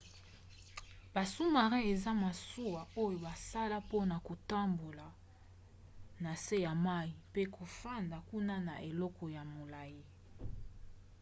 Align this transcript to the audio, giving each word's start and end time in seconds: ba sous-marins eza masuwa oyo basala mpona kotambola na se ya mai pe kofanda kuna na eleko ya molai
ba 1.13 1.23
sous-marins 1.33 1.87
eza 1.93 2.11
masuwa 2.23 2.81
oyo 3.03 3.17
basala 3.25 3.77
mpona 3.85 4.15
kotambola 4.27 5.07
na 6.23 6.31
se 6.45 6.55
ya 6.65 6.73
mai 6.85 7.09
pe 7.33 7.41
kofanda 7.55 8.17
kuna 8.29 8.55
na 8.67 8.75
eleko 8.89 9.25
ya 9.35 9.43
molai 9.53 9.97